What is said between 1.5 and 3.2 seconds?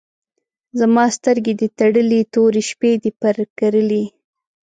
دي تړلي، تورې شپې دي